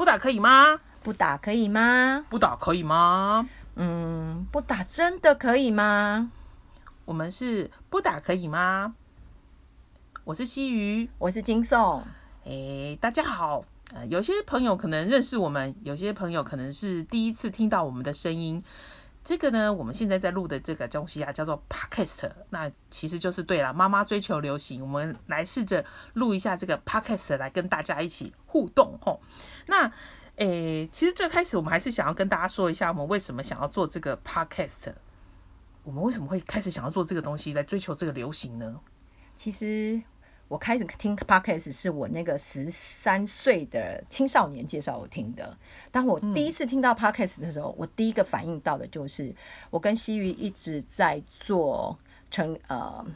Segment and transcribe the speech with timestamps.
[0.00, 0.80] 不打可以吗？
[1.02, 2.24] 不打可以吗？
[2.30, 3.46] 不打可以吗？
[3.76, 6.30] 嗯，不打真的可以吗？
[7.04, 8.94] 我们是不打可以吗？
[10.24, 12.02] 我是西鱼，我是金颂。
[12.46, 13.62] 哎，大家好。
[13.92, 18.64] 呃，有些朋友可能认识我们，有些朋友可能是第一次听到我们的声音。
[19.22, 22.30] 这个呢，我们现在在录的这个东西啊，叫做 podcast。
[22.48, 25.84] 那其实就是对了，妈妈追求流行，我们来试着
[26.14, 29.20] 录一下这个 podcast，来跟大家一起互动吼。
[29.66, 29.92] 那
[30.36, 34.94] 诶，其实最开始我们还是想要跟大家说一下，我们为什么想要做这个 podcast，
[35.84, 38.80] 我们为什么会开始想要做这个东西，来追求这个流行呢？
[39.36, 40.00] 其实。
[40.50, 45.56] 我开始听 podcast 是我那个十三岁的青少年介绍我听的。
[45.92, 49.32] 当我第一次听到 podcast 的时候，我第一个反应到的就是，
[49.70, 51.96] 我跟西鱼一直在做
[52.30, 53.06] 成呃。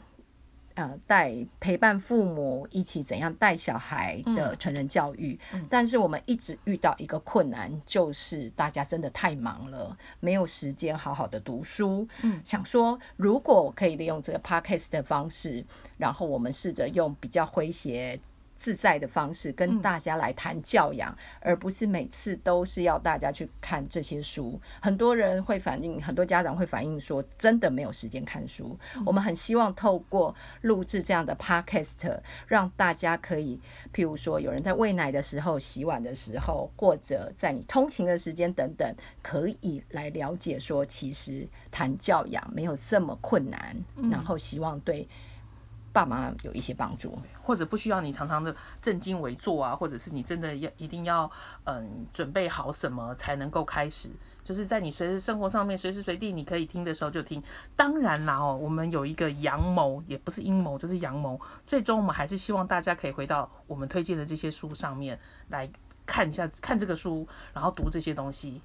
[0.75, 5.39] 呃，带陪伴父母一起怎样带小孩的成人教育，
[5.69, 12.07] 但是我们一直遇到一个困难，就是大家真的太忙了，没有时间好好的读书。
[12.21, 15.65] 嗯，想说如果可以利用这个 podcast 的方式，
[15.97, 18.19] 然后我们试着用比较诙谐。
[18.55, 24.59] 自在的方式跟大家来谈教养，而不是每次都是要大家去看这些书。
[24.81, 28.77] 很多人会反映，很多家长会反映说，真的没有时间看书。
[29.05, 33.59] 我们很希望透过录制这样的 podcast，让大家可以，
[33.93, 43.75] 譬如说，有人在喂奶的时候、洗碗的时候，或者在你通勤的时间等等，可以来了解说，其实谈教养没有这么困难。
[44.09, 45.07] 然后希望对。
[45.95, 51.31] 爸妈有一些帮助，或者不需要你常常的正襟危坐啊，或者是你真的要一定要
[51.63, 54.09] 嗯准备好什么才能够开始，
[54.43, 57.41] 就是在你随时生活上面随时随地你可以听的时候就听。
[57.77, 61.39] 当然啦哦，我们有一个阳谋，也不是阴谋，就是阳谋。
[61.65, 65.71] 最终我们还是希望大家可以回到我们推荐的这些书上面来
[66.05, 68.61] 看一下，看这个书，然后读这些东西，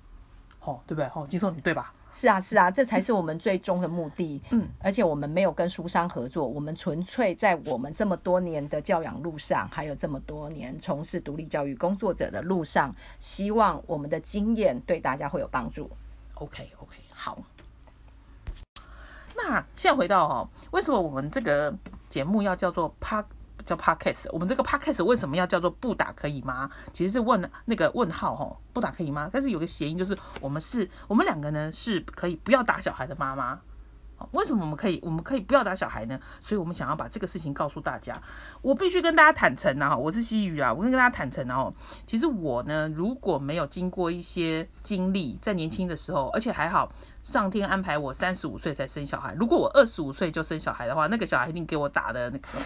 [0.62, 1.08] 哦，对不对？
[1.14, 1.94] 哦，金硕你对吧？
[2.12, 4.42] 是啊，是啊，这才是我们最终的目的。
[4.50, 15.88] 嗯，而且我们没有跟书商合作，我们纯粹在我们这么多年的教养路上，还有这么多年从事独立教育工作者的路上，希望我们的经验对大家会有帮助。
[16.34, 17.38] OK，OK，好。
[19.36, 21.74] 那现在回到哦，为什么我们这个
[22.08, 23.24] 节目要叫做 Park？
[23.64, 26.70] 叫 podcast，我们这个 podcast 为什么要叫做不打可以吗？
[26.92, 29.28] 其实是问那个问号哈，不打可以吗？
[29.32, 33.60] 但是有个谐音，就是我们是我们两个呢是可以不要打小孩的妈妈。
[34.32, 36.18] 为什么我们可以我们可以不要打小孩呢？
[36.40, 38.20] 所以我们想要把这个事情告诉大家。
[38.62, 41.72] 我必须跟大家坦诚啊，我是西鱼啊，我跟大家坦诚哦。
[42.06, 46.92] 其实我呢，如果没有经过一些经历，在年轻的时候，而且还好，
[47.22, 49.34] 上天安排我三十五岁才生小孩。
[49.38, 52.48] 如果我二十五岁就生小孩的话，那个小孩一定给我打的那个。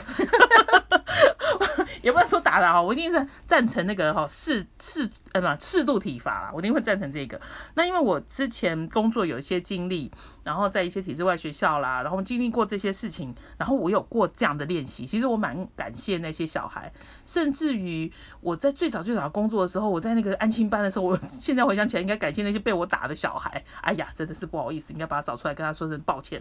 [2.03, 7.41] 也不能说打的哈，我一定是赞成那个哈适适呃不适度体罚啦，我一定会赞成这个。
[7.75, 10.09] 那因为我之前工作有一些经历，
[10.45, 15.05] 然后在一些体制外学校啦，然后经历过这些事情，然后我有过这样的练习。
[15.05, 16.93] 其实我蛮感谢那些小孩，
[17.25, 23.65] 甚至于我在最早最早工作的时候，我在那个安亲班的时候，我 现在回想起来应该感谢那些被我打的小孩。
[23.81, 26.41] 哎呀，真的是不好意思，应该把他找出来跟他说声抱歉。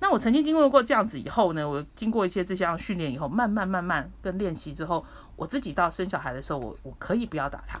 [0.00, 5.04] 那我曾经经历过这样子以后呢，我经过一些这项训练以后，慢慢慢慢跟练习之后，
[5.36, 7.78] 我自己到生小孩的时候，我我可以不要打他。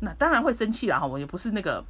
[0.00, 1.84] 那当然会生气了哈，我也不是那个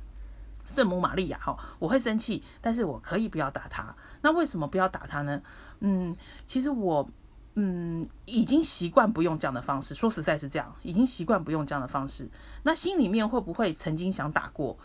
[0.68, 3.94] 圣母玛利亚哈，我会生气，但是我可以不要打他。
[4.22, 5.42] 那为什么不要打他呢？
[5.80, 6.14] 嗯，
[6.46, 7.08] 其实我
[7.54, 12.28] 嗯已经习惯不用这样的方式，说实在是这样，已经习惯不用这样的方式。
[12.62, 14.76] 那心里面会不会曾经想打过？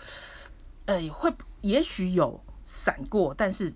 [0.86, 3.74] 呃，会，也许有闪过，但是。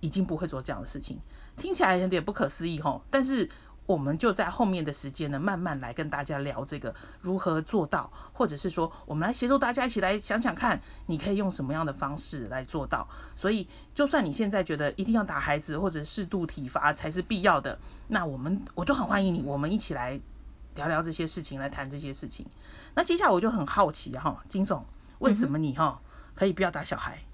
[0.00, 1.18] 已经不会做这样的事情，
[1.56, 3.02] 听起来有点不可思议吼。
[3.10, 3.50] 但是
[3.88, 13.08] 我们就在后面的时间呢，慢慢来跟大家聊这个如何做到，或者是说，我们来协助大家一起来想想看，你可以用什么样的方式来做到。
[13.34, 17.78] 所以，就算你现在觉得一定要打孩子或者适度体罚才是必要的，
[18.08, 20.20] 那我们我就很欢迎你，我们一起来
[20.74, 22.44] 聊聊这些事情，来谈这些事情。
[22.94, 24.84] 那接下来我就很好奇哈，金总，
[25.20, 25.98] 为什么你哈
[26.34, 27.24] 可以不要打小孩？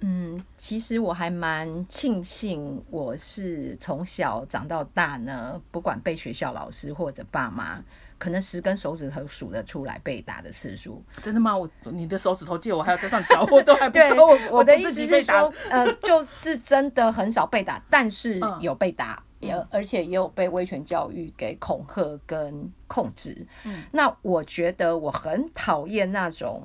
[0.00, 7.82] 嗯，其实我还蛮庆幸，我是从小长到大呢，不管被学校老师或者爸妈，
[8.16, 11.02] 可能十根手指头数得出来被打的次数。
[11.22, 11.54] 真的吗？
[11.56, 14.28] 我你的手指头借我，还要加上脚，我都还不够。
[14.28, 23.46] 我我的意思是说，呃，就是真的很少被打，但是有被打，也而且也有被威权教育给恐吓跟控制。
[23.64, 26.62] 嗯，那我觉得我很讨厌那种。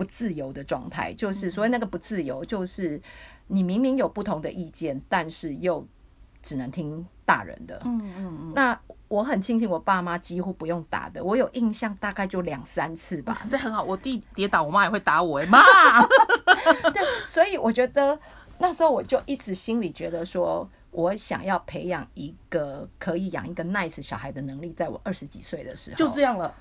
[0.00, 2.98] 不自由的状态，就是所谓那个不自由，就是
[3.48, 5.86] 你明明有不同的意见，但是又
[6.40, 7.78] 只能听大人的。
[7.84, 8.52] 嗯嗯嗯。
[8.54, 13.34] 那我很庆幸我爸妈几乎不用打的，我有印象大概就两三次吧。
[13.34, 13.82] 实在很好。
[13.82, 15.60] 我弟跌倒，我妈也会打我，哎妈。
[16.94, 18.18] 对，所以我觉得
[18.56, 26.54] 那时候我就一直心里觉得说，我想要培养一个可以养一个 nice 小孩的能力，在我二十几岁的时候，就这样了。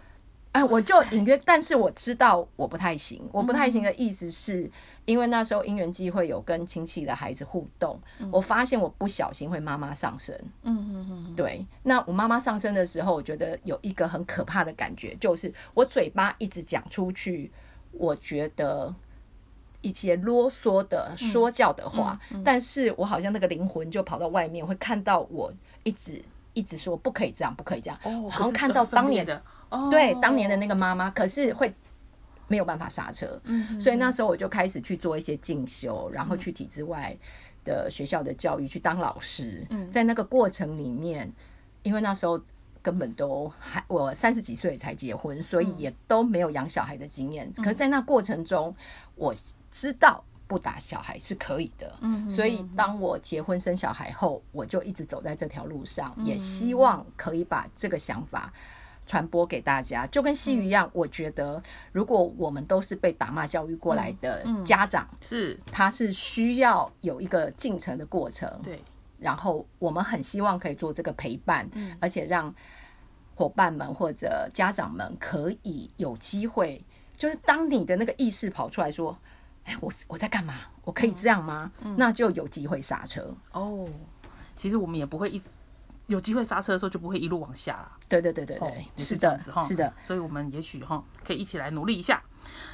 [0.59, 3.21] 哎，我就隐约，但是我知道我不太行。
[3.31, 4.69] 我不太行的意思是，
[5.05, 7.97] 因为那时候因缘机会有跟亲戚的孩子互动，
[8.29, 10.35] 我发现我不小心会妈妈上身。
[10.63, 11.35] 嗯嗯嗯。
[11.35, 17.49] 对，那我妈妈上身的时候，我觉得有一个很可怕的感觉，就是我嘴巴一直讲出去，
[17.93, 18.93] 我觉得
[19.79, 25.53] 一些啰嗦的说教的话，但是我好像那个灵魂就跑到外面，会看到我
[25.83, 26.21] 一直
[26.51, 27.97] 一直说不可以这样，不可以这样。
[28.03, 29.41] 哦，好像看到当年的。
[29.91, 31.73] 对当年的那个妈妈，可是会
[32.47, 33.39] 没有办法刹车，
[33.79, 37.15] 所以那时候我就开始去做一些进修，然后去体制外
[37.63, 39.67] 的学校的教育去当老师。
[39.91, 41.31] 在那个过程里面，
[41.83, 42.41] 因为那时候
[42.81, 47.51] 根本都还我三十几岁才结婚，所以也都没有养小孩的经验。
[47.57, 48.75] 可是，在那过程中，
[49.13, 49.31] 我
[49.69, 51.99] 知道不打小孩是可以的。
[52.27, 58.51] 所以当我结婚生小孩后，我就一直走在这条路上，也希望可以把这个想法。
[59.09, 60.87] 传播给大家，就跟西语一样。
[60.93, 61.59] 我觉得，
[61.91, 68.47] 如果我们都是被打骂教育过来的家长，是他是需要有一个进程的过程。
[68.61, 68.79] 对，
[69.17, 71.67] 然后我们很希望可以做这个陪伴，
[71.99, 72.53] 而且让
[73.33, 76.85] 伙伴们或者家长们可以有机会，
[77.17, 79.17] 就是当你的那个意识跑出来说
[79.65, 80.53] ：“哎，我我在干嘛？
[80.83, 83.35] 我可以这样吗？”那就有机会刹车。
[83.53, 83.89] 哦，
[84.55, 85.41] 其实我们也不会一。
[86.09, 87.91] 有机会刹车的时候，就不会一路往下了。
[88.09, 89.93] 对对对对对，是这样子哈，是的。
[90.03, 92.21] 所以，我们也许哈可以一起来努力一下。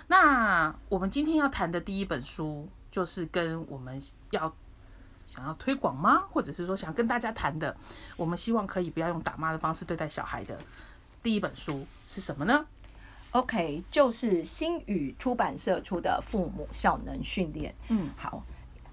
[0.08, 4.02] 那我们今天要谈的第一本书，就是跟我们
[4.32, 4.56] 要
[5.28, 6.24] 想要推广吗？
[6.32, 7.76] 或者是说想跟大家谈的，
[8.16, 10.58] 我们希望可以不要用打骂的方式对待小孩的
[11.22, 12.66] 第一本书是什么呢
[13.31, 17.74] ？OK，就是新宇出版社出的《父母效能训练》。
[17.90, 18.42] 嗯，好。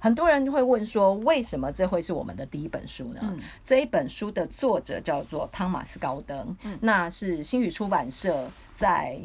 [0.03, 3.21] 很多人会问说，为什么这会是我们的第一本书呢？
[3.63, 9.17] 这一本书的作者叫做汤马斯高登，那是新宇出版社在。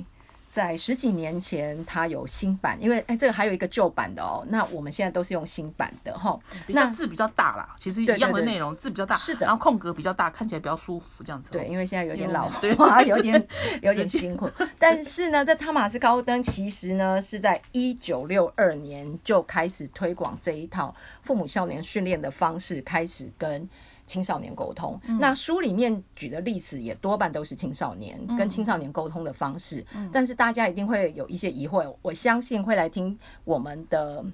[0.50, 4.46] 在十几年前，它有新版，因为哎，这个还有一个旧版的哦。
[4.50, 6.40] 那我们现在都是用新版的哈。
[6.68, 9.46] 那字比较大啦，其实一样的内容，字比较大，是的。
[9.46, 11.52] 然后空格比较大，看起来比较舒服，这样子。
[11.52, 13.48] 对，因为现在有点老化，有点
[13.84, 14.50] 有点辛苦。
[14.80, 23.70] 但是呢，在汤马斯高登其实呢是在一九六二年就开始推广这一套父母少年训练的方式，开始跟。
[24.07, 31.95] 青少年沟通，那书里面举的例子也多半都是青少年跟青少年沟通的方式，但是大家一定会有一些疑惑。
[32.01, 34.25] 我相信会来听我们的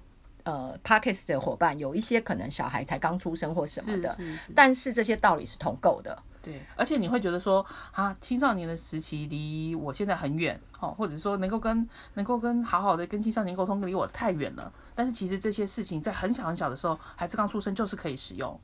[0.44, 4.16] 呃 Parkes 的伙伴，有一些可能小孩才刚出生或什么的，
[4.56, 6.18] 但是这些道理是同构的。
[6.44, 14.72] 对，而且你会觉得说啊，青少年的时期离我现在很远，哦，或者说能够跟能够跟好好的跟青少年沟通，离我太远了。
[14.94, 18.60] 但是其实这些事情在很小很小的时候，孩子刚出生就是可以使用。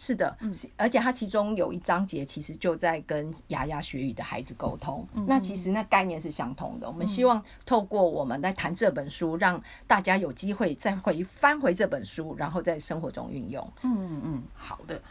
[0.00, 0.38] 是的，
[0.76, 5.04] 而且它其中有一章节其实就在跟牙牙学语的孩子沟通。
[5.26, 6.86] 那其实那概念是相同的。
[6.86, 13.72] 我们希望透过我们在谈这本书，让大家有机会再回翻回这本书，然后在生活中运用。
[13.82, 15.02] 嗯嗯，好的。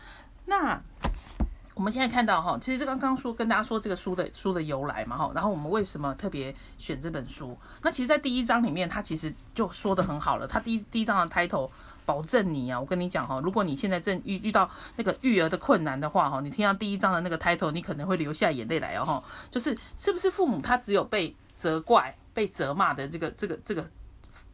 [0.45, 0.81] 那
[1.75, 7.57] 我们现在看到哈，其实刚刚说跟大家说这个书的书的由来嘛哈，然后我们为什么特别选这本书？
[7.81, 10.47] 那其实，在第一章里面，他其实就说的很好了。
[10.47, 11.69] 他第一第一章的 title。
[12.07, 12.80] 保证你啊！
[12.80, 19.23] 我跟你讲哈，如果你现在正遇遇到那个育儿的困难的话哈，你听到第一章的那个 title，你可能会流下眼泪来哦哈。
[19.52, 23.85] 就是是不是父母他只有被责怪、被责骂的这个这个这个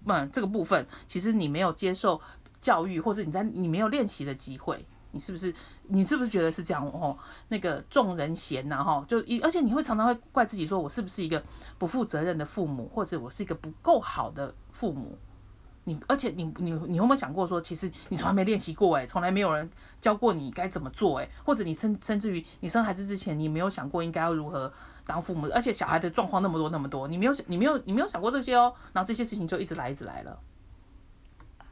[0.05, 2.19] 嗯这个部分，其实你没有接受
[2.59, 5.53] 教育，或者你在你没有练习的机会，你是不是
[5.89, 7.15] 你是不是觉得是这样哦？
[7.49, 11.43] 那个众人嫌呐哈，就一而且你会常常会怪自己说，我是不是一个
[11.77, 15.15] 不负责任的父母，或者我是一个不够好的父母？
[15.85, 24.71] 你而且你你你有没有想过说，其实你从来没练习过哎，从来没有人教过你该怎么做哎，或者你甚甚至于你生孩子之前，你没有想过应该要如何
[25.05, 30.39] 当父母，而且小孩的状况那么多那么多，你没有你没有你没有想过这些哦，然后这些事情就一直来一直来了。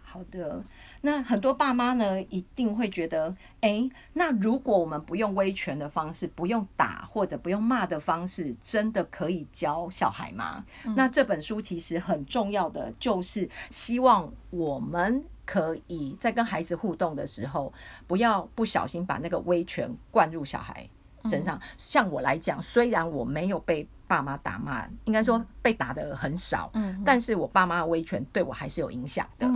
[0.03, 0.61] 好的。
[1.01, 10.63] 那很多爸妈呢，一定会觉得，哎，那如果我们不用威权的方式，不用打或者不用骂的方式，真的可以教小孩吗？
[10.95, 17.73] 那这本书其实很重要的，就是希望我们可以在跟孩子互动的时候，
[18.05, 20.87] 不要不小心把那个威权灌入小孩
[21.25, 21.59] 身上。
[21.77, 29.47] 像我来讲，虽然我没有被爸妈打骂，应该说被打的很少，嗯，但是我爸妈的威权对我还是有影响的。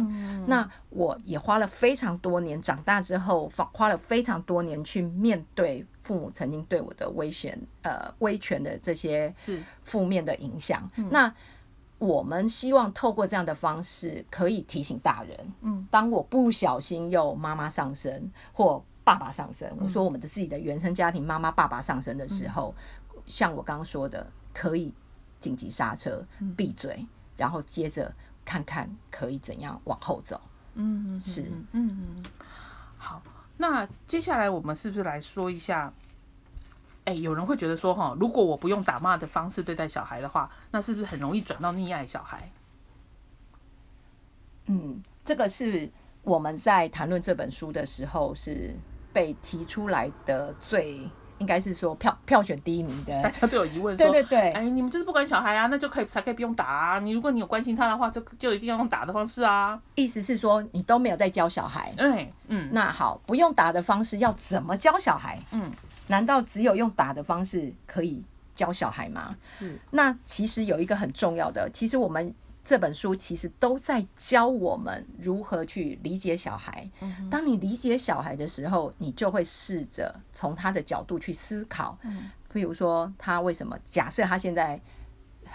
[0.48, 10.90] 那我也花了非常多年，长大之后花花了非常多年去面对父母曾经对我的威权，呃，威权的这些是负面的影响。
[11.10, 11.34] 那
[11.98, 22.76] 我们希望透过这样的方式，可以提醒大人，嗯，当我不小心又妈妈上身或爸爸上身，我说我们的自己的原生家庭妈妈爸爸上身的时候，
[23.26, 24.28] 像我刚刚说的。
[24.58, 24.94] 可以
[25.38, 30.40] 紧急刹车，闭嘴，然后接着看看可以怎样往后走。
[30.76, 31.42] 嗯，是，
[31.74, 32.26] 嗯嗯。
[32.98, 33.22] 好，
[33.58, 35.92] 那接下来我们是不是来说一下？
[37.04, 42.50] 哎，有人会觉得说，哈，如果我不用打骂的方式对待小孩的话，那是不是很容易转到溺爱小孩？
[44.68, 48.74] 嗯，这个是我们在谈论这本书的时候是
[49.16, 51.10] 被提出来的最。
[51.38, 57.00] 应该是说票票选第一名的，大家都有疑问，对对对，哎，你们就是不管小孩啊，那就可以才可以不用打啊。
[57.00, 59.78] 你如果你有关心他的话，就就一定要用打的方式啊。
[59.96, 65.38] 意思是说你都没有在教小孩，对，嗯，那好，不用打的方式要怎么教小孩？
[65.52, 65.70] 嗯，
[66.08, 68.24] 难道只有用打的方式可以
[68.56, 69.36] 教小孩吗？
[69.60, 72.34] 是，那其实有一个很重要的，其实我们。
[72.66, 76.90] 这本书其实都在教我们如何去理解小孩。
[77.32, 81.98] 当你理解小孩的时候，你就会试着从他的角度去思考。
[82.04, 83.78] 嗯譬如说，他为什么？
[83.86, 84.82] 假设他现在。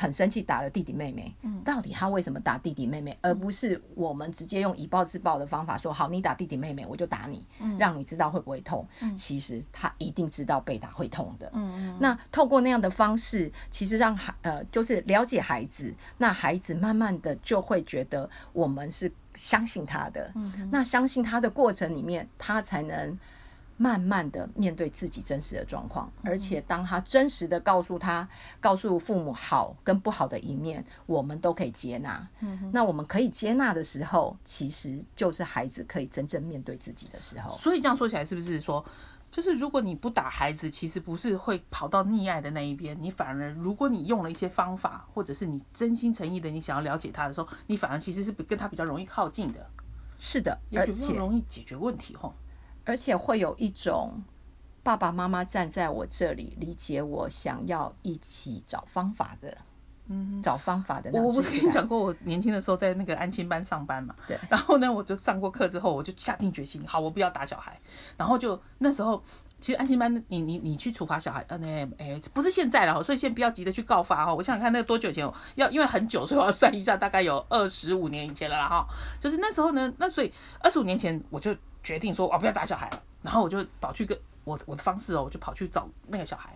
[0.00, 1.34] 很生气，打了弟弟妹妹。
[1.42, 7.46] 嗯，到底他为什么打弟弟妹妹，而不是我们直接用以暴制暴的方法说好，你打弟弟妹妹，我就打你，
[7.78, 8.88] 让你知道会不会痛？
[9.14, 11.50] 其实他一定知道被打会痛的。
[11.52, 11.98] 嗯嗯。
[12.00, 20.32] 那透过那样的方式，其实让孩呃，就是了解孩子，那孩子慢慢的就会觉得我们是相信他的。
[20.34, 20.70] 嗯。
[20.72, 23.18] 那相信他的过程里面，他才能。
[23.82, 28.28] 慢慢的面对自己真实的状况，而且当他真实的告诉他、
[28.60, 32.28] 告诉父母好跟不好的一面，我们都可以接纳。
[32.40, 37.56] 嗯，那我们可以接纳的时候，其实就是孩子可以真正面对自己的时候。
[37.56, 38.84] 所以这样说起来，是不是说，
[39.30, 49.66] 就是如果你不打孩子，其实不是会跑到溺爱的那一边，你反而如果你用了一些方法，或者是你真心诚意的你想要了解他的时候，你反而其实是跟他比较容易靠近的。
[50.18, 52.34] 是的，而且容易解决问题吼。
[52.84, 54.22] 而且会有一种
[54.82, 59.56] 爸爸妈妈站在我这里理解我，想要一起找方法的，
[60.08, 61.10] 嗯，找方法的。
[61.12, 64.38] 我我不是跟你讲过，我年轻的时候在那个安亲班上班嘛，对。
[64.48, 67.78] 然后呢，我就上过课之后，我就下定决心，好，我不要打小孩。
[68.16, 69.22] 然后就那时候，
[69.60, 74.34] 其实安亲班，你你你去处罚小孩，呃，那哎，不是现在了，所以先不要急着去告发哈。
[74.34, 75.30] 我想想看，那多久前？
[75.56, 78.86] 要因为很久，所以我要算一下，大概有二十五年以前了啦哈。
[79.20, 81.54] 就是那时候呢，那所以二十五年前我就。
[81.82, 83.02] 决定说哦，不要打小孩了。
[83.22, 86.54] 然后我就跑去跟我我的方式哦，我就跑去找那个小孩。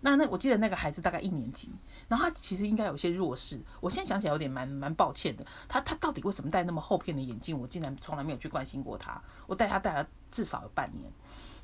[0.00, 1.72] 那那我记得那个孩子大概一年级，
[2.08, 3.58] 然后他其实应该有些弱势。
[3.80, 5.44] 我现在想起来有点蛮蛮抱歉的。
[5.66, 7.58] 他他到底为什么戴那么厚片的眼镜？
[7.58, 9.18] 我竟然从来没有去关心过他。
[9.46, 11.10] 我带他带了至少有半年。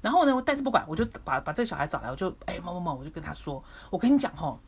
[0.00, 4.58] 然后呢，我但是不管，我就把把这个小孩找来，我就哎某某某，我就跟他说，我跟你讲吼，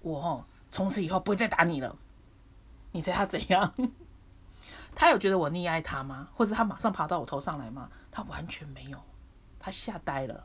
[0.00, 1.94] 我吼从此以后不会再打你了。
[2.92, 3.74] 你猜他怎样？
[4.98, 6.26] 他有觉得我溺爱他吗？
[6.34, 7.88] 或者他马上爬到我头上来吗？
[8.10, 9.00] 他完全没有，
[9.56, 10.44] 他吓呆了。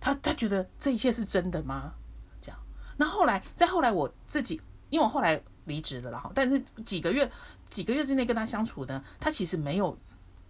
[0.00, 1.92] 他他觉得这一切是真的吗？
[2.40, 2.58] 这样。
[2.96, 7.28] 那后来，再后来，我自己，因为我后来离职了，然后，但是几个月
[7.68, 9.98] 几个月之内跟他相处呢，他其实没有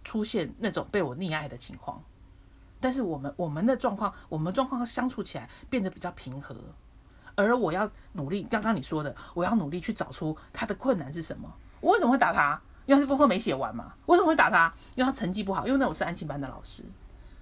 [0.03, 1.99] 出现那种被我溺爱的情况。
[2.79, 6.55] 但是我们我们的状况，我们状况相处起来变得比较平和。
[7.33, 11.51] 而我要努力，刚刚你说的，我要努力去找出他的困难是什么。
[11.81, 12.61] 我为什么会打他？
[12.85, 14.73] 因为他功课没写完嘛，为什么会打他？
[14.95, 16.83] 因为他成绩不好，因为那我是安庆班的老师，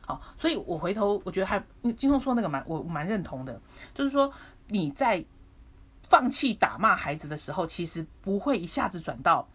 [0.05, 1.63] 好，所以我回头我觉得还
[1.97, 3.59] 金松说那个蛮我蛮认同的，
[3.93, 4.31] 就是说
[4.67, 5.23] 你在
[6.07, 9.47] 放弃打骂孩子的时候，其实不会一下子转到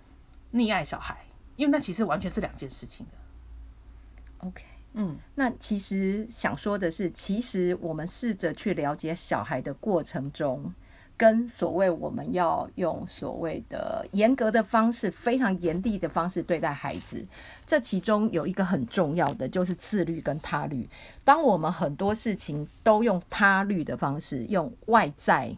[0.53, 1.17] 溺爱小孩，
[1.57, 4.47] 因为那其实完全是两件事情的。
[4.47, 4.65] OK，
[4.95, 10.75] 嗯，那其实想说的是，其实我们试着去了解小孩的过程中。
[11.19, 17.25] 跟所谓我们要用所谓的严格的方式，非常严厉的方式对待孩子，
[17.65, 20.87] 这其中有一个很重要的就是自律跟他律。
[21.25, 25.57] 当我们很多事情都用他律的方式，用外在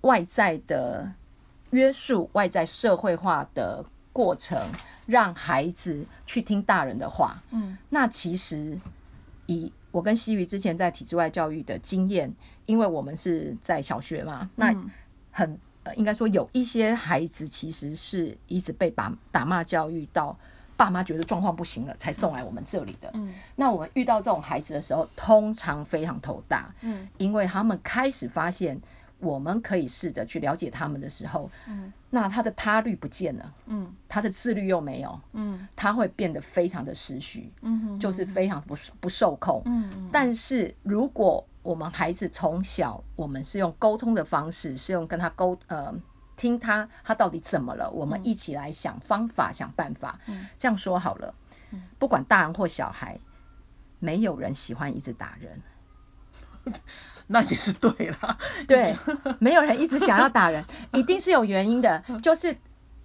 [0.00, 1.12] 外在的
[1.70, 4.58] 约束、外在社会化的过程，
[5.04, 8.80] 让孩子去听大人的话，嗯，那其实
[9.44, 12.34] 以我跟西鱼之前在体制外教育的经验。
[12.68, 14.74] 因为我们是在小学嘛，那
[15.30, 15.58] 很
[15.96, 20.36] 应该说有一些孩子其实是一直被打打骂教育到
[20.76, 23.10] 爸妈觉得状况不行了，才送来我们这里的。
[23.14, 26.72] 嗯，那我们遇到这种孩子的时候，通常非常头大。
[26.82, 28.78] 嗯，因为他们开始发现，
[29.18, 39.62] 我们可以试着去了解他们的时候，嗯，那他的他律不见了，嗯，他的自律又没有，嗯，他会变得非常的失序，嗯就是非常不不受控。
[39.64, 45.94] 嗯，但是如果我们孩子从小，我们是用沟通的方式，是用跟他沟呃。
[46.34, 47.90] 听他，他到底怎么了？
[47.90, 50.18] 我们一起来想方法，想办法。
[50.56, 51.34] 这样说好了，
[51.98, 53.18] 不管大人或小孩，
[53.98, 55.60] 没有人喜欢一直打人。
[57.26, 58.96] 那也是对了，对，
[59.40, 61.98] 没有人一直想要打人，一定是有原因的。
[62.22, 62.56] 就是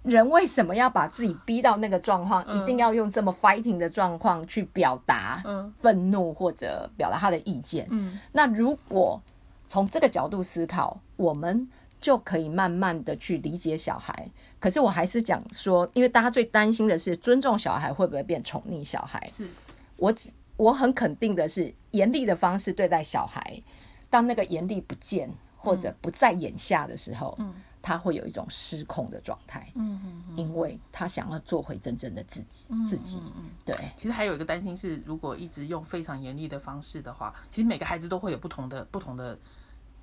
[0.04, 5.42] 人为什么要把自己逼到那个状况，一定要用这么 fighting 的状况去表达
[5.76, 7.88] 愤怒或者表达他的意见？
[7.90, 9.20] 嗯，那如果
[9.66, 11.68] 从这个角度思考，我们。
[12.00, 14.28] 就可以慢慢的去理解小孩，
[14.60, 19.26] 可是我还是讲说，因为大家最担心的是尊重小孩会不会变宠溺小孩。
[19.32, 19.48] 是
[19.96, 23.62] 我只我很肯定的是，严厉的方式对待小孩，
[24.10, 27.54] 当那个严厉不见或者不在眼下的时候，嗯，
[27.84, 30.00] 他会有一种失控的状态，嗯
[30.30, 33.76] 嗯，因为他想要做回真正的自己，自己，嗯，对。
[33.96, 39.38] 其实还有一个担心是，如果一直用非常严厉的方式的话，其实每个孩子都会有不同的不同的。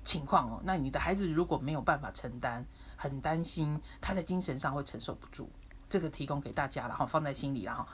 [0.04, 5.48] 情况哦，那你的孩子如果没有办法承担，很担心他在精神上会承受不住，
[5.88, 7.86] 这个提供给大家了哈，放在心里了哈。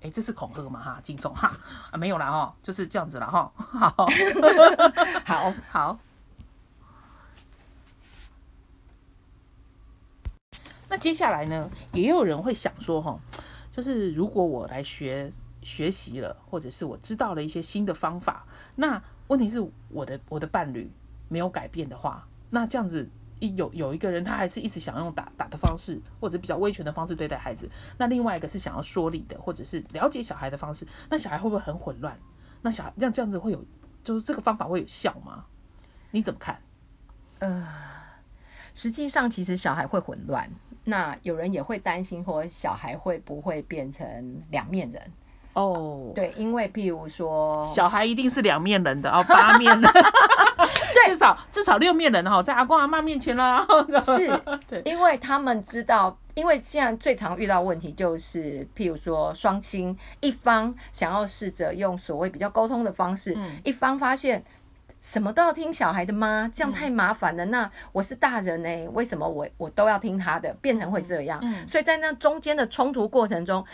[0.00, 1.52] 哎，这是恐吓嘛哈，金松哈
[1.90, 3.52] 啊没有啦哈，就是这样子了哈。
[3.56, 4.06] 好，
[5.26, 5.98] 好，好。
[10.88, 13.18] 那接下来呢，也有人会想说哈，
[13.72, 20.90] 就是如果我来学学习了，或者是我知道了一些新的方法，那问题是我的我的伴侣。
[21.28, 27.68] 没有改变的话，那这样子一有有一个人，他还是一直想用打打的方式，或者比较威权的方式对待孩子。
[27.98, 30.86] 那另外一个是想要说理的，或者是了解小孩的方式。
[31.10, 32.16] 那小孩会不会很混乱？
[32.62, 33.64] 那小孩这样这样子会有，
[34.04, 35.46] 就是这个方法会有效吗？
[36.12, 36.62] 你怎么看？
[37.40, 37.66] 呃，
[38.72, 40.48] 实际上其实小孩会混乱。
[40.88, 45.02] 那有人也会担心，或小孩会不会变成两面人？
[45.52, 53.66] 哦，对，因为譬如说，小孩一定是两面人的哦，八面人， 对，至少至少六面人哈，在阿公阿妈面前啦，
[54.00, 64.44] 是， 对，因为他们知道，因为现在最常遇到问题就是，譬如说双亲一方想要试着用所谓比较沟通的方式，一方发现。
[65.06, 66.50] 什么都要听小孩的吗？
[66.52, 67.44] 这样太麻烦了。
[67.44, 70.52] 那我是大人呢，为什么我我都要听他的？
[70.54, 71.40] 变成会这样。
[71.64, 73.64] 所以在那中间的冲突过程中，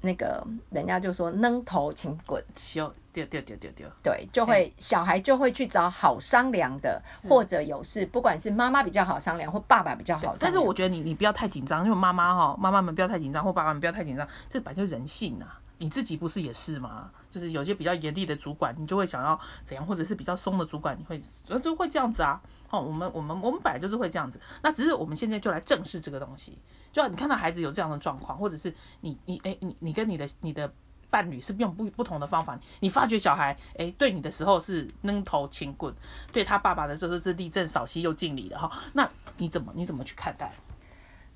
[0.00, 3.86] 那个人家就说“扔头请滚”，丢丢丢丢丢丢。
[4.02, 10.34] 对，就会小孩就会去找好商量的，或者有事，不管是妈妈比较好商量，或爸爸比较好。
[10.40, 15.44] 但是我觉得你你不要太紧张，因为妈妈哈，妈妈们不要太紧张，或爸爸们不要太紧张，这本来就人性呐。
[15.80, 17.10] 你自己不是也是吗？
[17.30, 21.18] 就是有些比较严厉的主管，你就会想要怎样，或者是比较松的主管，你会
[21.58, 22.38] 就会这样子啊。
[22.68, 24.38] 哦，我们我们我们本来就是会这样子。
[24.62, 26.58] 那只是我们现在就来正视这个东西。
[26.92, 30.70] 就你看到孩子有这样的状况，或者是你你哎你你跟你的你的
[31.08, 35.94] 伴侣是用不不同的方法，你发觉小孩哎对你的时候是扔头轻棍，
[36.30, 38.70] 对他爸爸的时候是立正扫膝又敬礼的哈。
[38.92, 40.52] 那你怎么你怎么去看待？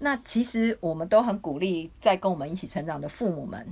[0.00, 3.66] 那其实我们都很鼓励在跟我们一起成长的父母们。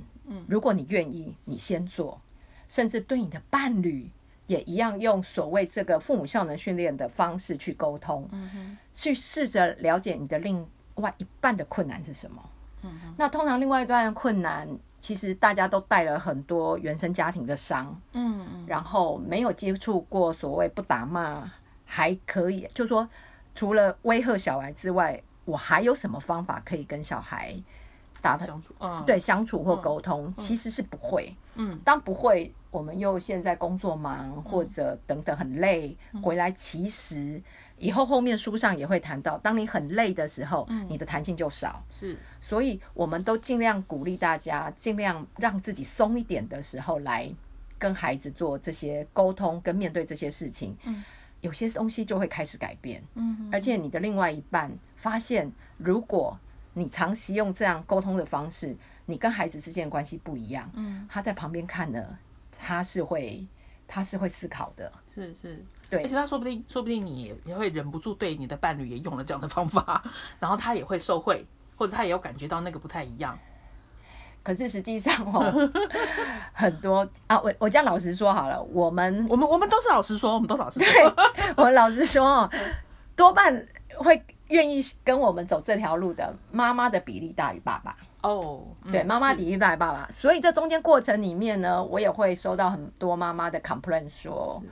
[0.47, 2.19] 如果你愿意，你先做，
[2.67, 4.09] 甚至对你的伴侣
[4.47, 8.29] 也一样，用所谓这个父母效能训练的方式去沟通，
[8.91, 12.43] 去试着了解你的另外一半的困难是什么。
[13.15, 14.67] 那通常另外一段困难，
[14.99, 21.49] 其实大家都带了很多原生家庭的伤，嗯嗯，然后没有接触过所谓不打骂
[21.85, 23.07] 还可以，就说
[23.55, 27.55] 除了威吓小孩之外，我还有什么方法可以跟小孩？
[28.23, 37.41] 打相处，嗯，对，相处或沟通其实是不会，嗯，当不会，我们又现在工作忙或者等等很累，回来其实
[37.77, 47.29] 以后后面书上也会谈到，当你很累的时候，你的弹性就少，是，所以我们都尽量鼓励大家，尽量让自己松一点的时候来
[47.77, 51.03] 跟孩子做这些沟通跟面对这些事情，嗯，
[51.41, 56.39] 有些东西就会开始改变，嗯，而且你的另外一半发现如果。
[56.73, 60.69] 你长期用这样沟通的方式，你跟孩子之间的关系不一样。
[60.73, 62.03] 嗯，他在旁边看呢，
[62.57, 63.45] 他是会，
[63.87, 64.91] 他是会思考的。
[65.13, 66.01] 是是，对。
[66.01, 70.03] 而且他说不定，说不定你也会忍不住对你的伴侣也用了这样的方法，
[70.39, 71.45] 然后他也会受惠，
[71.77, 73.37] 或者他也有感觉到那个不太一样。
[74.41, 75.71] 可是实际上哦，
[76.51, 80.79] 很多啊，我我这样老实说好了，我们我们我们都是老实说，我们都老实。
[80.79, 80.87] 对，
[81.55, 82.49] 我们老实说，
[83.15, 84.25] 多半会。
[84.49, 87.95] 愿意跟我们走这条路的妈妈的比例大于爸爸。
[88.21, 94.63] 哦，对，妈妈比例大于爸爸，所以这中间过程里面呢，我也会收到很多妈妈的 complain 说，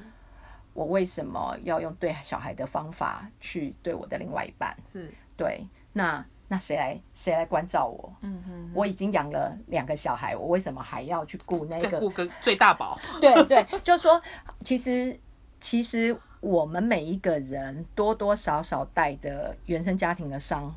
[0.74, 4.74] 我为什么要用对小孩的方法去对我的另外一半？
[4.90, 8.14] 是，对，那那谁来谁来关照我？
[8.22, 14.22] 嗯哼，我已经养了两个小孩，我为什么还要去顾那个顾个最大宝，对对，就是说，
[14.64, 15.20] 其实
[15.60, 20.76] 其实我们每一个人多多少少带的原生家庭的伤，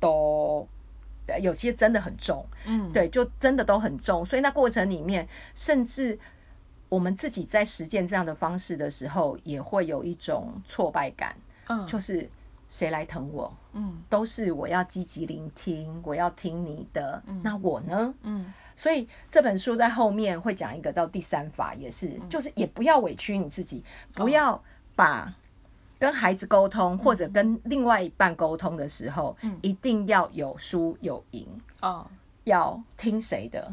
[0.00, 0.66] 都
[1.26, 4.24] 呃有些真的很重，嗯，对，就真的都很重。
[4.24, 6.18] 所以那过程里面，甚至
[6.88, 11.36] 我们自己在实践这样的方式的时候，也会有一种挫败感，
[11.68, 12.28] 嗯，就是
[12.66, 13.52] 谁来疼我？
[13.72, 17.22] 嗯都是我要积极聆听，我要听你的。
[17.42, 18.12] 那我呢？
[18.22, 22.28] 嗯所以这本书在后面会讲一个到第三法，也是，嗯。
[22.30, 23.84] 就是也不要委屈你自己，
[24.16, 24.58] 哦不要
[24.96, 25.30] 把
[25.98, 29.58] 跟孩子沟通或者跟另外一半沟通的时候，嗯。
[29.60, 31.46] 一定要有输有赢，
[31.82, 32.06] 哦，
[32.44, 33.70] 要听谁的？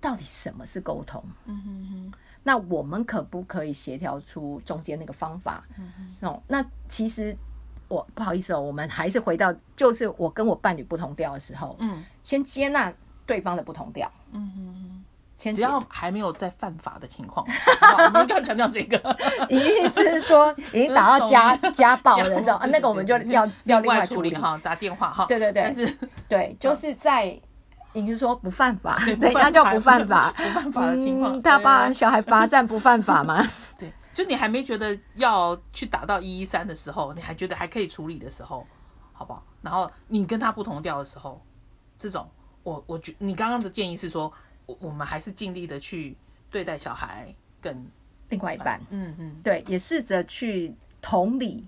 [0.00, 1.22] 到底什么是沟通？
[1.44, 5.62] 嗯哼哼，那我们可不可以协调出中间那个方法？
[5.76, 7.36] 嗯哦，那其实
[7.88, 12.02] 我不好意思哦，我们还是回到，就是我跟我伴侣不同调的时候，嗯。
[12.22, 12.90] 先接纳
[13.28, 15.04] 对方的不同调，嗯哼哼。
[15.36, 19.00] 先接只要还没有在犯法的情况， 我们要强调这个。
[19.48, 24.34] 你 意思是说已经打到家家暴的时候， 啊那个我们就要要另外处理。
[24.34, 25.26] 哈，打电话哈。
[25.26, 25.86] 对对对但是
[26.28, 27.40] 对，就是在
[27.92, 30.32] 你是说不犯法，对那叫不犯法。
[30.36, 33.40] 不犯法的情况嗯，他对把小孩罚站不犯法吗？
[33.78, 38.66] 对，就你还没觉得要去打到一一三的时候，你还觉得还可以处理的时候，
[39.12, 39.44] 好不好？
[39.62, 41.40] 然后你跟他不同调的时候，
[41.96, 42.28] 这种
[42.68, 44.30] 我我觉你刚刚的建议是说，
[44.66, 46.14] 我我们还是尽力的去
[46.50, 47.86] 对待小孩，跟
[48.28, 51.66] 另外一半，嗯嗯对，也试着去同理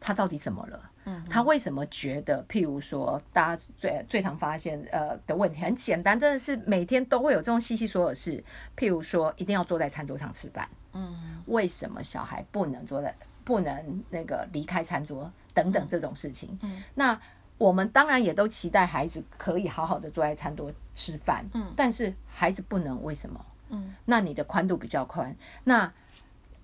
[0.00, 0.90] 他到底怎么了。
[1.04, 8.42] 嗯，他为什么觉得，譬如说，大家最最常发现呃的问题很简单，真的是每天都会有这种细细所有事。
[8.76, 13.12] 譬如说，一定要坐在餐桌上吃饭，嗯为什么小孩不能坐在
[13.44, 16.56] 不能那个离开餐桌等等这种事情？
[16.62, 17.20] 嗯那
[17.62, 23.46] 我们当然也都期待孩子可以好好的坐在餐桌吃饭，嗯但是孩子不能，为什么？
[23.68, 25.92] 嗯那你的宽度比较宽，那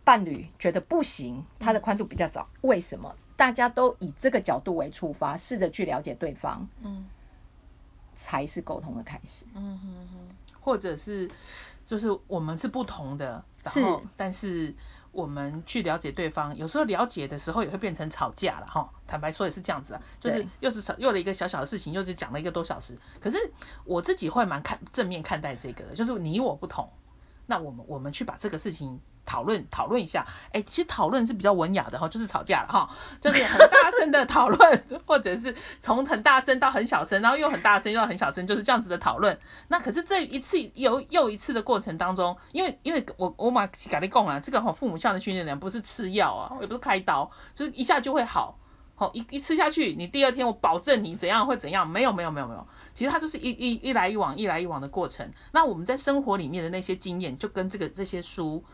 [0.03, 3.15] 伴侣觉得不行，他的宽度比较早，为什么？
[3.37, 7.07] 大家都以这个角度为出发，试着去了解对方，嗯
[8.17, 9.45] 才是沟通的开始。
[9.55, 10.19] 嗯哼哼，
[10.61, 11.31] 或者是
[11.87, 14.75] 就是我们是不同的，然是后但是
[15.19, 18.89] 我们去了解对方，有时候了解的时候也会变成吵架了哈。
[19.05, 22.97] 坦白说也是这样子啊，就是又是吵又了一个小小的事情，又是讲了一个多小时。
[23.21, 23.37] 可是
[23.85, 26.89] 我自己会蛮看正面看待这个的，就是你我不同，
[27.47, 29.01] 那我们我们去把这个事情。
[29.29, 32.89] 讨论讨论一下，哎、其实讨论是比较文雅的哈，就是吵架了哈，
[33.21, 39.39] 就是很大声的讨论，或者是从很大声到很小声，然后又很大声又很小声，就是这样子的讨论。
[39.69, 48.59] 那可是这一次又又一次的过程当中，因为因为我我马咖喱贡啊，这个哈父母效的训练呢不是吃药啊，也不是开刀，就是一下就会好。
[49.01, 51.89] 好一一吃下去，你第二天我保证你怎样会怎样？
[51.89, 55.25] 没有没有没有没有，其实它就是一一一来一往一来一往的过程。
[55.53, 58.65] 那我们在生活里面的那些经验，就跟这个这些书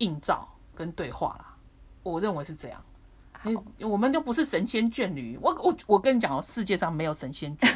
[0.00, 1.56] 映照跟对话啦，
[2.02, 2.82] 我认为是这样。
[3.44, 7.74] 因为我们都不是神仙眷侣，我我我跟你讲哦，世界上没有神仙眷侣。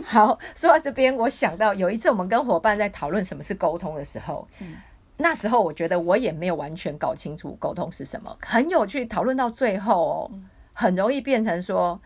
[0.08, 4.48] 好，说到这边，我想到有一次我们跟伙伴在讨论什么是沟通的时候，
[5.18, 9.04] 那时候我觉得我也没有完全搞清楚沟通是什么，很有趣。
[9.04, 10.30] 讨论到最后哦，
[10.72, 12.00] 很容易变成说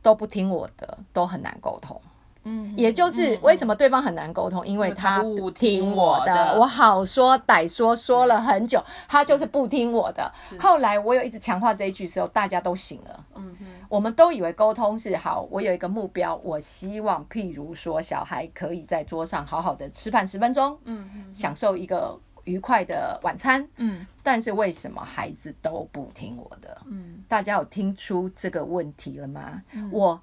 [0.00, 2.00] 都不听我的，都很难沟通。
[2.44, 10.32] 嗯，也就是为什么对方很难沟通，因为他不不听听我的，我好说歹说说了很久，他就是不听我的。
[10.58, 13.24] 后来我有一直强化这一句时候，大家都醒了。
[13.36, 23.66] 嗯哼，我们都以为沟通是好，我有一个目标，我希望譬如说小孩可以在桌上好好的吃饭十分钟，嗯，享受一个愉快的晚餐。
[23.76, 26.76] 嗯但是为什么孩子都不听我的？
[26.86, 29.62] 嗯大家有听出这个问题了吗？
[29.90, 30.20] 我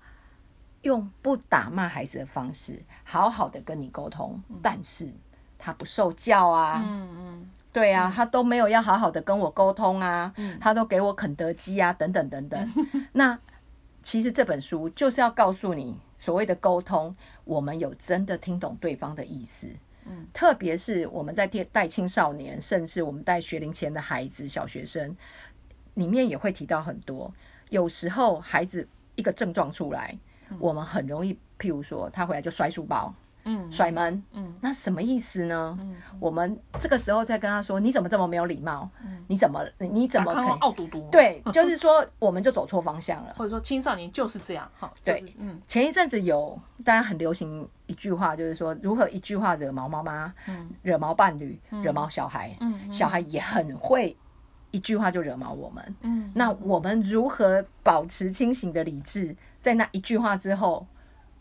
[0.87, 5.11] 用不打骂孩子的方式，好好的跟你沟通，但是
[5.59, 6.81] 他不受教啊。
[6.83, 12.73] 嗯嗯对啊，他都没有要好好的跟我沟通啊，嗯他都给我肯德基啊，等等等等。
[13.13, 13.37] 那
[14.01, 19.69] 其实这本书就是要告诉你，所谓的沟通，我们有真的听懂对方的意思。
[20.05, 25.15] 嗯，特别是我们在带带青少年，甚至我们带学龄前的孩子、小学生，
[25.95, 27.31] 里面也会提到很多。
[27.69, 30.17] 有时候孩子一个症状出来，
[30.59, 33.13] 我们很容易，譬如说他回来就摔书包，
[33.45, 35.77] 嗯，甩门，嗯，那什么意思呢？
[35.81, 38.89] 嗯，我们这个时候再跟他说，你怎么这么没有礼貌？
[39.03, 40.47] 嗯，你怎么你怎么可以？
[40.59, 41.07] 傲嘟嘟？
[41.11, 54.15] 对，就是说我们就走错方向了，或者说青少年就是这样，哈，对，嗯，前一阵子有大家很流行一句话，就是说如何一句话惹毛妈妈，嗯，惹毛伴侣，惹毛小孩，嗯，小孩也很会
[54.71, 60.87] 一句话就惹毛我们，嗯，那我们如何保持清醒的理智，在那一句话之后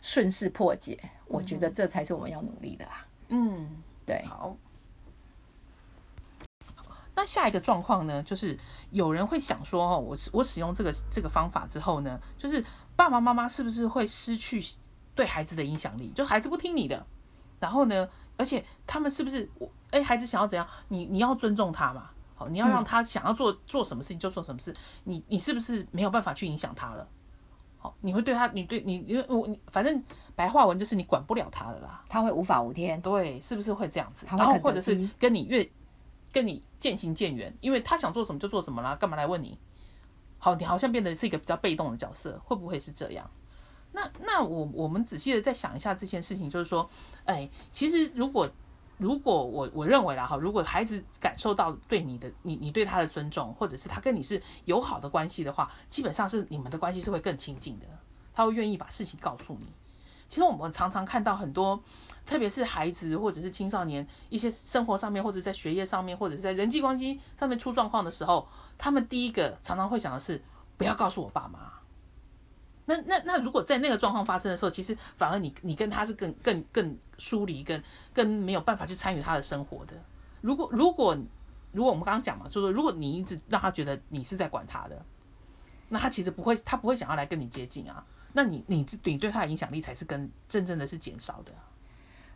[0.01, 0.97] 顺势破解？
[1.27, 3.05] 我觉得这才是我们要努力的啊。
[3.29, 4.23] 嗯，对。
[4.25, 4.55] 好，
[7.15, 8.57] 那下一个状况呢，就是
[8.91, 12.63] 有人会想说，哦，我我使用这个这个方法之后呢，就是
[12.95, 14.63] 爸爸妈妈是不是会失去
[15.15, 16.11] 对孩子的影响力？
[16.15, 17.05] 就孩子不听你的，
[17.59, 19.69] 然后呢，而且他们是不是我？
[19.91, 22.09] 哎，孩子想要怎样，你你要尊重他嘛？
[22.35, 24.75] 好，你要让他想要做做什么事情就做什么事，
[25.05, 27.07] 你你是不是没有办法去影响他了？
[27.87, 30.03] 好，你会对他，你对你，因为我你反正
[30.35, 34.25] 白话文就是你管不了他了啦，他会无法无天，对，是不是会这样子？
[34.29, 35.67] 然后或者是跟你越
[36.31, 39.57] 跟你渐行渐远，因为他想做什么就做什么啦，干嘛来问你？
[40.37, 43.29] 好，你好像变得是一个比较被动的角色，会不会是这样？
[43.91, 46.89] 那那我我们仔细的再想一下这件事情，就是说，
[47.25, 48.49] 哎，其实如果。
[48.97, 57.85] 如果我我认为啦哈，如果孩子感受到对你的你你对他的尊重，或者是他跟你是友好的关系的话，基本上是你们的关系是会更亲近的。
[58.33, 59.67] 他会愿意把事情告诉你。
[60.27, 61.79] 其实我们常常看到很多，
[62.25, 70.43] 特别是孩子或者是青少年一些生活上面或者在学业上面或者是在人际关系上面出状况的时候，他们第一个常常会想的是
[70.75, 71.71] 不要告诉我爸妈。
[72.87, 79.93] 那那那，如果在那个状况发生的时候，其实反而你你跟他是更更更疏离，跟更没有办法去参与他的生活的。
[80.39, 81.15] 如果如果
[81.73, 85.05] 如果我们刚刚讲嘛，就是如果你一直让他觉得你是在管他的，
[85.89, 88.03] 那他其实不会，他不会想要来跟你接近啊。
[88.31, 91.51] 那你你你对他的影响力才是跟真正的是减少的。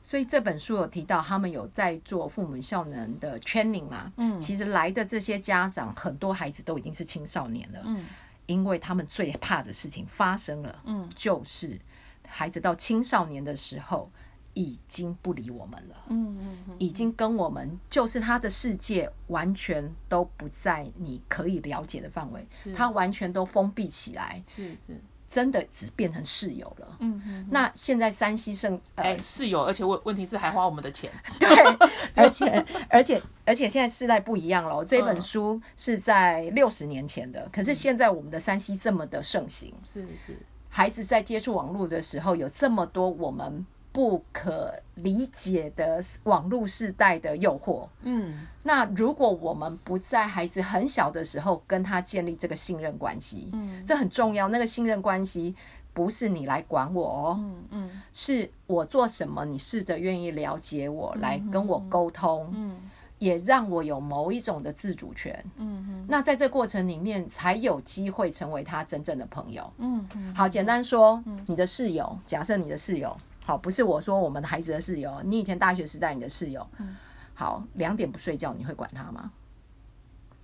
[0.04, 4.12] 所以这本书有提到，他们有在做父母效能的 training 嘛？
[4.18, 7.80] 嗯，其实来的这些家长，很多孩子都已经是青少年了。
[7.86, 8.06] 嗯。
[8.46, 11.80] 因为他们最怕的事情发生了，嗯，就是
[12.28, 14.12] 孩子到青少年的时候
[14.54, 25.00] 已经不理我们了，嗯嗯，已经跟我们就是他的世界完全都不在你可以了解的范围，他完全都封闭起来，是是。
[25.32, 26.98] 真的只变成室友了。
[27.00, 27.48] 嗯哼。
[27.50, 31.10] 那现在山西剩呃室友，而且问问题是还花我们的钱。
[31.40, 31.50] 对，
[32.22, 34.84] 而且而且而且现在时代不一样了。
[34.84, 40.38] 这本书是在六十年前的，可是现在我们的山西这么的盛行，是是。
[40.70, 43.66] 孩子在接触网络的时候，有这么多我们。
[43.94, 54.48] 不可理解的网络世代的诱惑，嗯，那如果我们不在孩子很小的时候跟他建立这个信任关系，嗯，这很重要。
[54.48, 55.54] 那个信任关系
[55.94, 62.78] 不是你来管我哦，嗯嗯，是我做什么，你试着愿意了解我，来跟我沟通，嗯，
[63.20, 70.34] 也让我有某一种的自主权，嗯嗯，那在这过程里面才有机会成为他真正的朋友，嗯嗯。
[70.34, 73.18] 好，简单说，你的室友，假设你的室友。
[73.46, 76.66] 好，不是我说我们的孩子的室友，你以前大学时代你的室友，
[77.34, 79.32] 好，两点不睡觉，你会管他吗？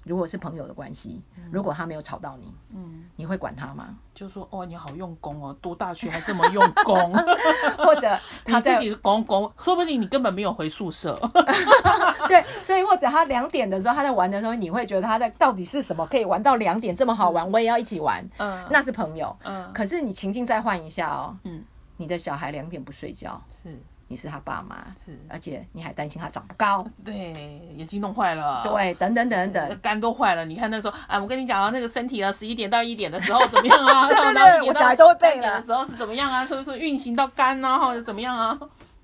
[0.03, 3.89] 如果是朋友的关系，如果他没有吵到你，嗯，你会管他吗？
[4.15, 7.13] 就说哦，你好用功哦，读大学还这么用功
[7.85, 11.19] 或者他自己是公公，说不定你根本没有回宿舍。
[12.29, 21.63] 对，所以或者他两点的时候他在玩的时候，你会觉得他在到底是什么可以玩到两点这么好玩，我也要一起玩，嗯，那是朋友，嗯，可是你情境再换一下哦，嗯。
[21.97, 30.45] 你的小孩两点不睡觉，是你是他爸妈，是而且你还担心他长不高，对，眼睛弄坏了，对，等等等等，肝都坏了。
[30.45, 34.07] 你看那时候，哎，我跟你讲啊，那个身体啊，十一点到一点的时候怎么样啊？
[34.09, 36.45] 对对对，我小孩都会背的时候是怎么样啊？
[36.45, 38.57] 是不是运行到肝啊，或者怎么样啊？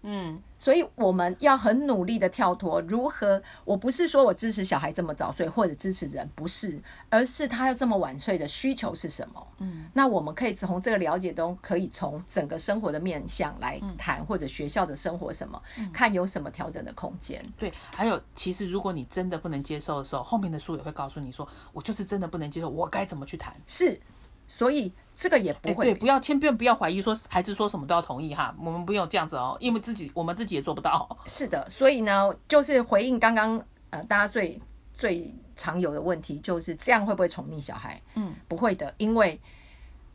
[0.04, 0.42] 嗯。
[0.64, 2.80] 所以我们要很努力的跳脱。
[2.84, 3.44] 如何？
[3.66, 9.48] 我不是说我支持小孩这么早睡，或者支持人，不是，而是他要这么晚睡的需求是什么？
[9.58, 17.46] 嗯，那我们可以从这个了解中，可以从整个生活的面向来谈，或者学校的生活什么，看有什么调整的空间。
[17.58, 23.54] 对，还有，其实如果你真的不能接受的时候，后面的书也会告诉你说，我就是真的不能接受，我该怎么去谈？
[23.68, 24.00] 是，
[24.48, 24.94] 所以。
[25.16, 31.08] 这个也不会，对，不要千万不要怀疑说孩子说什么都要同意哈，我们不用这样子哦，因为自己我们自己也做不到。
[31.28, 34.60] 是的，所以呢，就是回应刚刚呃大家最
[34.94, 38.02] 最常有的问题，就是这样会不会宠溺小孩？
[38.16, 39.40] 嗯，不会的，因为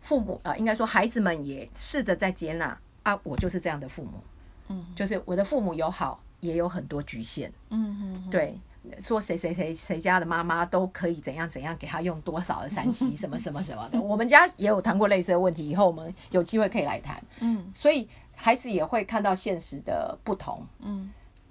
[0.00, 4.22] 父母呃应该说孩子们也试着在接纳啊，我就是这样的父母，
[4.68, 8.58] 嗯，就是我的父母有好，也有很多局限，嗯嗯，对。
[9.00, 17.22] 说谁谁谁谁家的妈妈都可以怎样怎样给他用多少的三 C 什么什么什么的，我们家也有谈过类似的问题，以后我们有机会可以来谈。
[17.40, 21.10] 嗯，所以孩子也会看到现实的不同，嗯，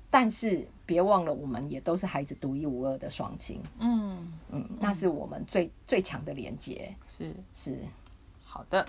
[0.09, 7.35] 但是别忘了，我们也都是孩子独一无二的双亲，嗯，嗯，那是我们最最强的连接，是。
[7.53, 7.77] 是。
[8.43, 8.87] 好的。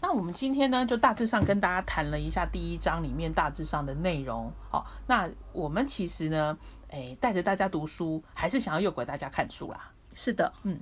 [0.00, 4.50] 那我们今天呢，就大致上跟大家谈了一下第一章里面大致上的内容。
[4.70, 6.56] 好，那我们其实呢，
[6.88, 9.90] 诶，带着大家读书，还是想要诱拐大家看书啦。
[10.14, 10.78] 是的，嗯，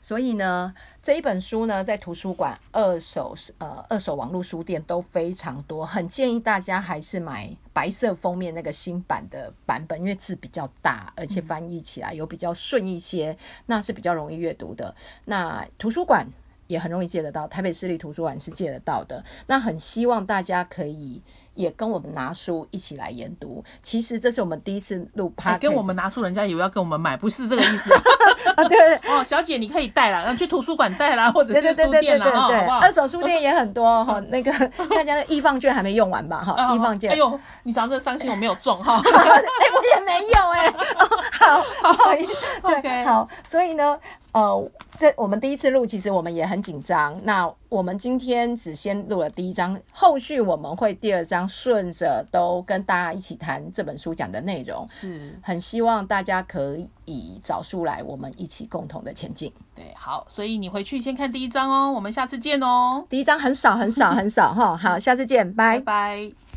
[0.00, 0.72] 所以呢，
[1.02, 14.94] 这一本书呢，在图书馆、二手呃二手网络书店都非常多，很建议大家还是买白色封面那个新版的版本，因为字比较大，而且翻译起来有比较顺一些，那是比较容易阅读的。
[15.24, 16.26] 那图书馆
[16.68, 19.22] 也很容易借得到，台北市立图书馆是借得到的。
[19.46, 21.20] 那很希望大家可以
[21.54, 23.64] 也跟我们拿书一起来研读。
[23.82, 28.02] 其实这是我们第一次录 p 哎跟我们拿书，人家以为要跟我们买，不是这个意思啊。
[28.56, 32.78] 啊，对对哦，小姐你可以带啦，然后去图书馆带啦，或者是书店对对对店啦，哈，对，好不好？
[32.78, 34.20] 二手书店也很多 哈。
[34.28, 34.52] 那个
[34.88, 36.42] 大家的易放券还没用完吧？
[36.44, 37.10] 哈，易放券。
[37.12, 39.00] 哎呦，你讲这个伤心，我没有中哈。
[39.04, 39.42] 哎，
[39.74, 43.98] 我也没有哎、哦好，不好意思，对 OK 好，所以呢，
[44.38, 47.20] 呃，这我们第一次录，其实我们也很紧张。
[47.24, 54.86] 那我们今天只先录了第一章，后续我们会第二章顺着都跟大家一起谈这本书讲的内容。
[54.88, 59.52] 是，很希望大家可以找出来，我们一起共同的前进。
[59.74, 65.82] 对，好，所以你回去先看第一章哦，我们下次见哦，第一章很少很少很少哈，好，下次见，拜拜。
[66.30, 66.47] 拜。